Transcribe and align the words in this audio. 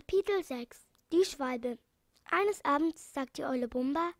Kapitel 0.00 0.42
6 0.42 0.86
Die 1.12 1.26
Schwalbe 1.26 1.76
Eines 2.30 2.64
Abends 2.64 3.12
sagt 3.12 3.36
die 3.36 3.44
Eule 3.44 3.68
Bumba, 3.68 4.12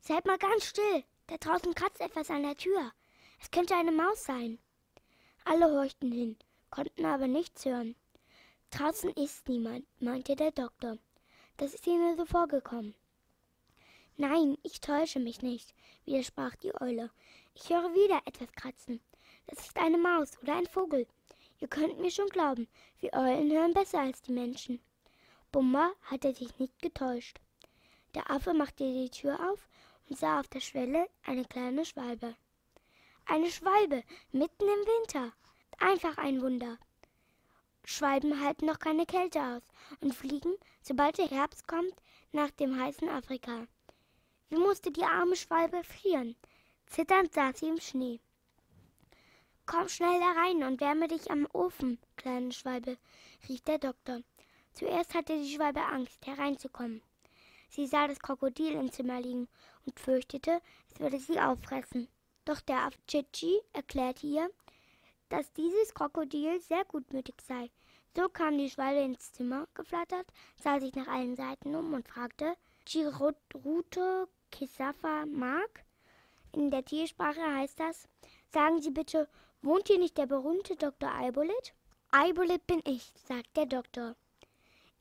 Seid 0.00 0.24
mal 0.24 0.38
ganz 0.38 0.64
still, 0.64 1.04
da 1.26 1.36
draußen 1.36 1.74
kratzt 1.74 2.00
etwas 2.00 2.30
an 2.30 2.42
der 2.42 2.56
Tür. 2.56 2.90
Es 3.38 3.50
könnte 3.50 3.76
eine 3.76 3.92
Maus 3.92 4.24
sein. 4.24 4.58
Alle 5.44 5.70
horchten 5.70 6.10
hin, 6.10 6.38
konnten 6.70 7.04
aber 7.04 7.26
nichts 7.28 7.66
hören. 7.66 7.96
Draußen 8.70 9.10
ist 9.10 9.46
niemand, 9.46 9.84
meinte 10.00 10.36
der 10.36 10.52
Doktor. 10.52 10.96
Das 11.58 11.74
ist 11.74 11.86
ihnen 11.86 12.16
so 12.16 12.24
vorgekommen. 12.24 12.94
Nein, 14.16 14.56
ich 14.62 14.80
täusche 14.80 15.20
mich 15.20 15.42
nicht, 15.42 15.74
widersprach 16.06 16.56
die 16.56 16.74
Eule. 16.80 17.10
Ich 17.54 17.68
höre 17.68 17.92
wieder 17.92 18.22
etwas 18.24 18.50
kratzen. 18.52 19.02
Das 19.48 19.58
ist 19.58 19.76
eine 19.76 19.98
Maus 19.98 20.30
oder 20.40 20.56
ein 20.56 20.66
Vogel. 20.66 21.06
Ihr 21.58 21.68
könnt 21.68 22.00
mir 22.00 22.10
schon 22.10 22.28
glauben, 22.28 22.66
wir 23.00 23.12
Eulen 23.12 23.52
hören 23.52 23.74
besser 23.74 24.00
als 24.00 24.22
die 24.22 24.32
Menschen. 24.32 24.80
Bumba 25.56 25.92
hatte 26.02 26.34
sich 26.34 26.58
nicht 26.58 26.82
getäuscht. 26.82 27.40
Der 28.14 28.30
Affe 28.30 28.52
machte 28.52 28.84
die 28.84 29.08
Tür 29.08 29.40
auf 29.50 29.70
und 30.06 30.18
sah 30.18 30.38
auf 30.38 30.48
der 30.48 30.60
Schwelle 30.60 31.08
eine 31.24 31.46
kleine 31.46 31.86
Schwalbe. 31.86 32.36
Eine 33.24 33.50
Schwalbe 33.50 34.02
mitten 34.32 34.64
im 34.64 34.68
Winter. 34.68 35.32
Einfach 35.78 36.18
ein 36.18 36.42
Wunder. 36.42 36.76
Schwalben 37.86 38.38
halten 38.44 38.66
noch 38.66 38.78
keine 38.78 39.06
Kälte 39.06 39.40
aus 39.40 39.62
und 40.02 40.14
fliegen, 40.14 40.52
sobald 40.82 41.16
der 41.16 41.30
Herbst 41.30 41.66
kommt, 41.66 41.94
nach 42.32 42.50
dem 42.50 42.78
heißen 42.78 43.08
Afrika. 43.08 43.66
Wie 44.50 44.58
musste 44.58 44.90
die 44.90 45.04
arme 45.04 45.36
Schwalbe 45.36 45.82
frieren? 45.84 46.36
Zitternd 46.84 47.32
saß 47.32 47.60
sie 47.60 47.68
im 47.68 47.80
Schnee. 47.80 48.20
Komm 49.64 49.88
schnell 49.88 50.20
da 50.20 50.32
rein 50.32 50.64
und 50.64 50.82
wärme 50.82 51.08
dich 51.08 51.30
am 51.30 51.48
Ofen, 51.54 51.98
kleine 52.16 52.52
Schwalbe, 52.52 52.98
rief 53.48 53.62
der 53.62 53.78
Doktor. 53.78 54.20
Zuerst 54.76 55.14
hatte 55.14 55.38
die 55.38 55.54
Schwalbe 55.54 55.80
Angst, 55.80 56.26
hereinzukommen. 56.26 57.00
Sie 57.70 57.86
sah 57.86 58.06
das 58.08 58.18
Krokodil 58.18 58.72
im 58.72 58.92
Zimmer 58.92 59.22
liegen 59.22 59.48
und 59.86 59.98
fürchtete, 59.98 60.60
es 60.92 61.00
würde 61.00 61.18
sie 61.18 61.40
auffressen. 61.40 62.08
Doch 62.44 62.60
der 62.60 62.84
Afchichi 62.84 63.58
erklärte 63.72 64.26
ihr, 64.26 64.50
dass 65.30 65.50
dieses 65.54 65.94
Krokodil 65.94 66.60
sehr 66.60 66.84
gutmütig 66.84 67.36
sei. 67.40 67.70
So 68.14 68.28
kam 68.28 68.58
die 68.58 68.68
Schwalbe 68.68 69.00
ins 69.00 69.32
Zimmer 69.32 69.66
geflattert, 69.72 70.26
sah 70.62 70.78
sich 70.78 70.94
nach 70.94 71.08
allen 71.08 71.36
Seiten 71.36 71.74
um 71.74 71.94
und 71.94 72.06
fragte, 72.06 72.54
Chiruto 72.84 74.28
Kisafa 74.50 75.24
mag? 75.24 75.86
In 76.52 76.70
der 76.70 76.84
Tiersprache 76.84 77.40
heißt 77.40 77.80
das, 77.80 78.06
sagen 78.52 78.82
Sie 78.82 78.90
bitte, 78.90 79.26
wohnt 79.62 79.88
hier 79.88 79.98
nicht 79.98 80.18
der 80.18 80.26
berühmte 80.26 80.76
Dr. 80.76 81.10
Eibolit? 81.14 81.72
Eibolit 82.10 82.66
bin 82.66 82.82
ich, 82.84 83.10
sagt 83.26 83.56
der 83.56 83.66
Doktor. 83.66 84.16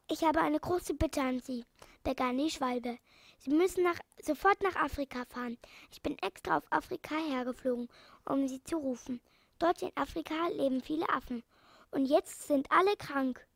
Ich 0.08 0.24
habe 0.24 0.40
eine 0.42 0.60
große 0.60 0.94
Bitte 0.94 1.20
an 1.20 1.40
Sie, 1.40 1.66
begann 2.04 2.38
die 2.38 2.52
Schwalbe. 2.52 3.00
Sie 3.40 3.50
müssen 3.50 3.84
nach, 3.84 4.00
sofort 4.22 4.62
nach 4.62 4.76
Afrika 4.76 5.26
fahren. 5.26 5.58
Ich 5.92 6.04
bin 6.04 6.16
extra 6.20 6.58
auf 6.58 6.64
Afrika 6.70 7.16
hergeflogen, 7.16 7.90
um 8.24 8.48
Sie 8.48 8.64
zu 8.64 8.78
rufen. 8.78 9.20
Dort 9.58 9.82
in 9.82 9.92
Afrika 9.96 10.48
leben 10.50 10.82
viele 10.82 11.10
Affen. 11.10 11.44
Und 11.90 12.06
jetzt 12.06 12.48
sind 12.48 12.72
alle 12.72 12.96
krank. 12.98 13.48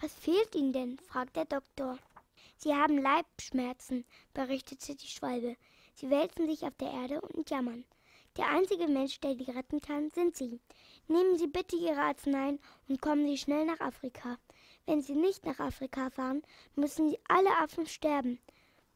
Was 0.00 0.14
fehlt 0.14 0.54
Ihnen 0.54 0.72
denn? 0.72 0.98
fragte 0.98 1.44
der 1.44 1.60
Doktor. 1.60 1.98
Sie 2.56 2.74
haben 2.74 2.96
Leibschmerzen, 2.96 4.06
berichtete 4.32 4.94
die 4.94 5.08
Schwalbe. 5.08 5.58
Sie 5.92 6.08
wälzen 6.08 6.48
sich 6.48 6.62
auf 6.62 6.74
der 6.76 6.90
Erde 6.90 7.20
und 7.20 7.50
jammern. 7.50 7.84
Der 8.38 8.48
einzige 8.48 8.88
Mensch, 8.88 9.20
der 9.20 9.34
die 9.34 9.50
retten 9.50 9.82
kann, 9.82 10.08
sind 10.08 10.36
Sie. 10.36 10.58
Nehmen 11.08 11.38
Sie 11.38 11.46
bitte 11.46 11.76
Ihre 11.76 12.00
Arzneien 12.00 12.58
und 12.88 13.00
kommen 13.00 13.26
Sie 13.26 13.38
schnell 13.38 13.64
nach 13.64 13.80
Afrika. 13.80 14.38
Wenn 14.86 15.02
Sie 15.02 15.14
nicht 15.14 15.44
nach 15.44 15.60
Afrika 15.60 16.10
fahren, 16.10 16.42
müssen 16.74 17.08
Sie 17.08 17.18
alle 17.28 17.50
Affen 17.58 17.86
sterben. 17.86 18.40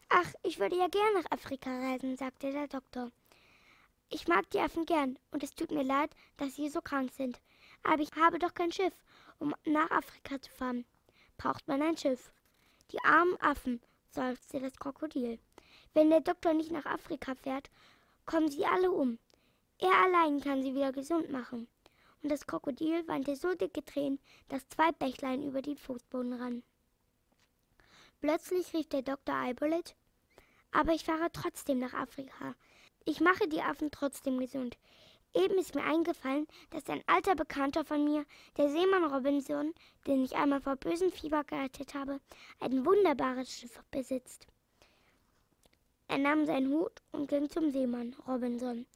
Ach, 0.08 0.32
ich 0.42 0.58
würde 0.58 0.76
ja 0.76 0.88
gern 0.88 1.14
nach 1.14 1.30
Afrika 1.30 1.70
reisen, 1.70 2.16
sagte 2.16 2.50
der 2.50 2.66
Doktor. 2.66 3.12
Ich 4.08 4.26
mag 4.26 4.50
die 4.50 4.58
Affen 4.58 4.86
gern, 4.86 5.20
und 5.30 5.44
es 5.44 5.54
tut 5.54 5.70
mir 5.70 5.84
leid, 5.84 6.10
dass 6.36 6.56
sie 6.56 6.68
so 6.68 6.80
krank 6.80 7.12
sind. 7.12 7.40
Aber 7.84 8.02
ich 8.02 8.10
habe 8.16 8.40
doch 8.40 8.52
kein 8.54 8.72
Schiff, 8.72 8.92
um 9.38 9.54
nach 9.64 9.88
Afrika 9.92 10.42
zu 10.42 10.50
fahren. 10.50 10.84
Braucht 11.38 11.68
man 11.68 11.80
ein 11.80 11.96
Schiff. 11.96 12.32
Die 12.90 12.98
armen 13.04 13.40
Affen, 13.40 13.80
seufzte 14.10 14.58
das 14.58 14.76
Krokodil. 14.76 15.38
Wenn 15.94 16.10
der 16.10 16.22
Doktor 16.22 16.54
nicht 16.54 16.72
nach 16.72 16.86
Afrika 16.86 17.36
fährt, 17.36 17.70
kommen 18.26 18.50
sie 18.50 18.66
alle 18.66 18.90
um. 18.90 19.20
Er 19.78 19.92
allein 19.92 20.40
kann 20.40 20.64
sie 20.64 20.74
wieder 20.74 20.90
gesund 20.90 21.30
machen. 21.30 21.68
Und 22.22 22.30
das 22.30 22.46
Krokodil 22.46 23.06
weinte 23.08 23.34
so 23.36 23.54
dicke 23.54 23.84
Tränen, 23.84 24.18
dass 24.48 24.68
zwei 24.68 24.92
Bächlein 24.92 25.42
über 25.42 25.62
den 25.62 25.78
Fußboden 25.78 26.34
rannen. 26.34 26.62
Plötzlich 28.20 28.74
rief 28.74 28.88
der 28.88 29.02
Doktor 29.02 29.34
Eibolet, 29.34 29.94
aber 30.72 30.92
ich 30.92 31.04
fahre 31.04 31.30
trotzdem 31.32 31.78
nach 31.78 31.94
Afrika. 31.94 32.54
Ich 33.06 33.20
mache 33.20 33.48
die 33.48 33.62
Affen 33.62 33.90
trotzdem 33.90 34.38
gesund. 34.38 34.76
Eben 35.32 35.58
ist 35.58 35.74
mir 35.74 35.84
eingefallen, 35.84 36.46
dass 36.70 36.88
ein 36.88 37.02
alter 37.06 37.36
Bekannter 37.36 37.84
von 37.84 38.04
mir, 38.04 38.26
der 38.56 38.68
Seemann 38.68 39.04
Robinson, 39.04 39.72
den 40.06 40.24
ich 40.24 40.34
einmal 40.34 40.60
vor 40.60 40.76
bösem 40.76 41.12
Fieber 41.12 41.44
gerettet 41.44 41.94
habe, 41.94 42.20
ein 42.58 42.84
wunderbares 42.84 43.50
Schiff 43.50 43.80
besitzt. 43.90 44.46
Er 46.08 46.18
nahm 46.18 46.44
seinen 46.44 46.72
Hut 46.72 47.00
und 47.12 47.28
ging 47.28 47.48
zum 47.48 47.70
Seemann 47.70 48.16
Robinson. 48.26 48.86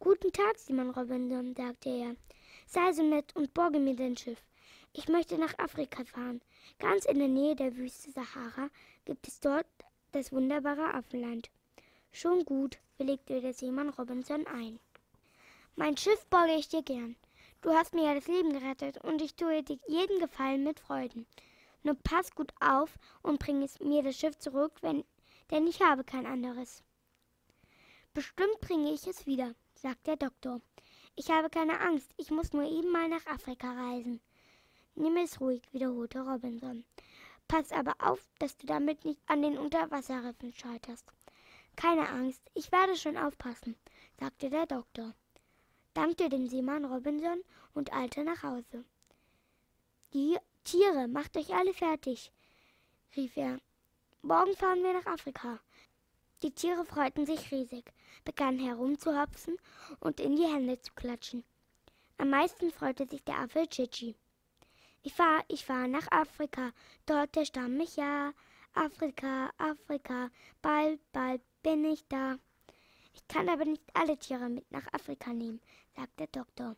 Guten 0.00 0.32
Tag, 0.32 0.58
Seemann 0.58 0.90
Robinson, 0.90 1.54
sagte 1.54 1.90
er. 1.90 2.16
Sei 2.74 2.92
so 2.92 3.04
nett 3.04 3.36
und 3.36 3.54
borge 3.54 3.78
mir 3.78 3.94
dein 3.94 4.16
Schiff. 4.16 4.42
Ich 4.92 5.06
möchte 5.06 5.38
nach 5.38 5.56
Afrika 5.60 6.02
fahren. 6.04 6.40
Ganz 6.80 7.04
in 7.04 7.20
der 7.20 7.28
Nähe 7.28 7.54
der 7.54 7.76
Wüste 7.76 8.10
Sahara 8.10 8.68
gibt 9.04 9.28
es 9.28 9.38
dort 9.38 9.68
das 10.10 10.32
wunderbare 10.32 10.92
Affenland. 10.92 11.50
Schon 12.10 12.44
gut, 12.44 12.78
willigte 12.98 13.40
der 13.40 13.54
Seemann 13.54 13.90
Robinson 13.90 14.44
ein. 14.48 14.80
Mein 15.76 15.96
Schiff 15.96 16.26
borge 16.26 16.56
ich 16.56 16.66
dir 16.66 16.82
gern. 16.82 17.14
Du 17.60 17.70
hast 17.72 17.94
mir 17.94 18.06
ja 18.06 18.14
das 18.16 18.26
Leben 18.26 18.52
gerettet 18.52 18.98
und 19.04 19.22
ich 19.22 19.36
tue 19.36 19.62
dir 19.62 19.78
jeden 19.86 20.18
Gefallen 20.18 20.64
mit 20.64 20.80
Freuden. 20.80 21.28
Nur 21.84 21.94
pass 21.94 22.34
gut 22.34 22.52
auf 22.58 22.98
und 23.22 23.38
bring 23.38 23.62
es 23.62 23.78
mir 23.78 24.02
das 24.02 24.18
Schiff 24.18 24.36
zurück, 24.40 24.72
wenn, 24.80 25.04
denn 25.52 25.68
ich 25.68 25.80
habe 25.80 26.02
kein 26.02 26.26
anderes. 26.26 26.82
Bestimmt 28.14 28.60
bringe 28.60 28.92
ich 28.92 29.06
es 29.06 29.26
wieder, 29.26 29.54
sagt 29.76 30.08
der 30.08 30.16
Doktor. 30.16 30.60
Ich 31.16 31.30
habe 31.30 31.50
keine 31.50 31.80
Angst, 31.80 32.10
ich 32.16 32.30
muss 32.30 32.52
nur 32.52 32.64
eben 32.64 32.90
mal 32.90 33.08
nach 33.08 33.26
Afrika 33.26 33.72
reisen. 33.72 34.20
Nimm 34.94 35.16
es 35.16 35.40
ruhig, 35.40 35.62
wiederholte 35.72 36.20
Robinson. 36.20 36.84
Pass 37.48 37.72
aber 37.72 37.94
auf, 37.98 38.20
dass 38.38 38.56
du 38.56 38.66
damit 38.66 39.04
nicht 39.04 39.20
an 39.26 39.42
den 39.42 39.58
Unterwasserriffen 39.58 40.52
scheiterst. 40.52 41.04
Keine 41.76 42.08
Angst, 42.08 42.42
ich 42.54 42.70
werde 42.72 42.96
schon 42.96 43.16
aufpassen, 43.16 43.76
sagte 44.18 44.50
der 44.50 44.66
Doktor 44.66 45.14
dankte 45.94 46.28
dem 46.28 46.48
Seemann 46.48 46.84
Robinson 46.84 47.42
und 47.72 47.92
eilte 47.92 48.24
nach 48.24 48.42
Hause. 48.42 48.84
Die 50.12 50.36
Tiere, 50.64 51.08
macht 51.08 51.36
euch 51.36 51.54
alle 51.54 51.72
fertig, 51.72 52.32
rief 53.16 53.36
er. 53.36 53.58
Morgen 54.22 54.54
fahren 54.56 54.82
wir 54.82 54.92
nach 54.92 55.06
Afrika. 55.06 55.60
Die 56.44 56.50
Tiere 56.50 56.84
freuten 56.84 57.24
sich 57.24 57.50
riesig, 57.52 57.90
begannen 58.26 58.58
herumzuhopsen 58.58 59.56
und 60.00 60.20
in 60.20 60.36
die 60.36 60.44
Hände 60.44 60.78
zu 60.78 60.92
klatschen. 60.92 61.42
Am 62.18 62.28
meisten 62.28 62.70
freute 62.70 63.06
sich 63.06 63.24
der 63.24 63.38
Affe 63.38 63.66
Chichi. 63.66 64.14
Ich 65.02 65.14
fahr, 65.14 65.42
ich 65.48 65.64
fahr 65.64 65.88
nach 65.88 66.06
Afrika, 66.12 66.72
dort 67.06 67.34
der 67.34 67.46
Stamm 67.46 67.78
mich 67.78 67.96
ja. 67.96 68.34
Afrika, 68.74 69.52
Afrika, 69.56 70.28
bald, 70.60 71.00
bald 71.12 71.40
bin 71.62 71.82
ich 71.86 72.06
da. 72.08 72.36
Ich 73.14 73.26
kann 73.26 73.48
aber 73.48 73.64
nicht 73.64 73.84
alle 73.94 74.18
Tiere 74.18 74.50
mit 74.50 74.70
nach 74.70 74.92
Afrika 74.92 75.32
nehmen, 75.32 75.62
sagt 75.96 76.20
der 76.20 76.26
Doktor. 76.26 76.76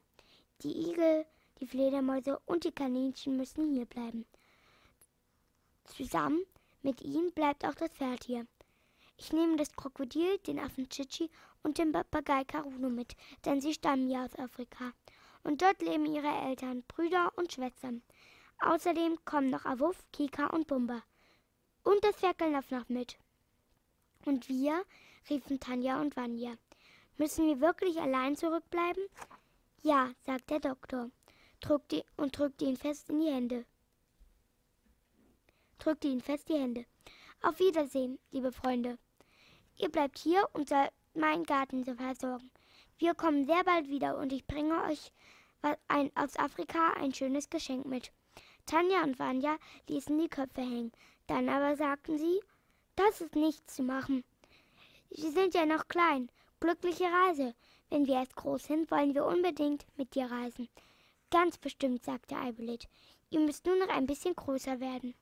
Die 0.62 0.90
Igel, 0.90 1.26
die 1.58 1.66
Fledermäuse 1.66 2.38
und 2.46 2.62
die 2.62 2.70
Kaninchen 2.70 3.36
müssen 3.36 3.74
hier 3.74 3.86
bleiben. 3.86 4.26
Zusammen 5.86 6.46
mit 6.82 7.02
ihnen 7.02 7.32
bleibt 7.32 7.64
auch 7.64 7.74
das 7.74 7.90
Pferd 7.90 8.22
hier. 8.22 8.46
Ich 9.16 9.32
nehme 9.32 9.56
das 9.56 9.74
Krokodil, 9.74 10.38
den 10.38 10.58
Affen 10.58 10.88
Chichi 10.88 11.30
und 11.62 11.78
den 11.78 11.92
Papagei 11.92 12.44
Karuno 12.44 12.88
mit, 12.88 13.16
denn 13.44 13.60
sie 13.60 13.74
stammen 13.74 14.10
ja 14.10 14.24
aus 14.24 14.38
Afrika. 14.38 14.92
Und 15.42 15.62
dort 15.62 15.80
leben 15.80 16.06
ihre 16.06 16.28
Eltern, 16.28 16.82
Brüder 16.88 17.32
und 17.36 17.52
Schwestern. 17.52 18.02
Außerdem 18.60 19.18
kommen 19.24 19.50
noch 19.50 19.64
Awuff, 19.64 20.04
Kika 20.12 20.46
und 20.48 20.66
Bumba. 20.66 21.02
Und 21.82 22.02
das 22.04 22.16
Ferkel 22.16 22.50
noch 22.50 22.88
mit. 22.88 23.16
Und 24.24 24.48
wir, 24.48 24.84
riefen 25.30 25.60
Tanja 25.60 26.00
und 26.00 26.16
Vanya. 26.16 26.56
Müssen 27.16 27.46
wir 27.46 27.60
wirklich 27.60 28.00
allein 28.00 28.36
zurückbleiben? 28.36 29.04
Ja, 29.82 30.10
sagt 30.24 30.50
der 30.50 30.60
Doktor 30.60 31.10
drückte 31.60 32.04
und 32.16 32.38
drückte 32.38 32.64
ihn 32.64 32.76
fest 32.76 33.10
in 33.10 33.20
die 33.20 33.32
Hände. 33.32 33.64
Drückte 35.78 36.08
ihn 36.08 36.20
fest 36.20 36.48
die 36.48 36.54
Hände. 36.54 36.86
Auf 37.42 37.58
Wiedersehen, 37.58 38.18
liebe 38.30 38.52
Freunde. 38.52 38.98
Ihr 39.78 39.90
bleibt 39.90 40.18
hier 40.18 40.48
und 40.52 40.68
sollt 40.68 40.92
meinen 41.14 41.44
Garten 41.44 41.84
versorgen. 41.84 42.50
Wir 42.98 43.14
kommen 43.14 43.44
sehr 43.44 43.62
bald 43.64 43.88
wieder 43.88 44.16
und 44.16 44.32
ich 44.32 44.46
bringe 44.46 44.82
euch 44.84 45.12
ein, 45.88 46.10
aus 46.14 46.36
Afrika 46.36 46.92
ein 46.94 47.12
schönes 47.12 47.50
Geschenk 47.50 47.86
mit. 47.86 48.10
Tanja 48.64 49.02
und 49.02 49.18
Vanya 49.18 49.56
ließen 49.88 50.18
die 50.18 50.28
Köpfe 50.28 50.62
hängen. 50.62 50.92
Dann 51.26 51.48
aber 51.48 51.76
sagten 51.76 52.18
sie, 52.18 52.40
das 52.94 53.20
ist 53.20 53.34
nichts 53.34 53.76
zu 53.76 53.82
machen. 53.82 54.24
Sie 55.10 55.30
sind 55.30 55.54
ja 55.54 55.66
noch 55.66 55.88
klein. 55.88 56.30
Glückliche 56.60 57.04
Reise. 57.04 57.54
Wenn 57.90 58.06
wir 58.06 58.14
erst 58.14 58.34
groß 58.34 58.64
sind, 58.64 58.90
wollen 58.90 59.14
wir 59.14 59.26
unbedingt 59.26 59.86
mit 59.96 60.14
dir 60.14 60.30
reisen. 60.30 60.68
Ganz 61.30 61.58
bestimmt, 61.58 62.04
sagte 62.04 62.36
Eibelit. 62.36 62.88
Ihr 63.30 63.40
müsst 63.40 63.66
nur 63.66 63.76
noch 63.76 63.88
ein 63.88 64.06
bisschen 64.06 64.34
größer 64.34 64.80
werden. 64.80 65.14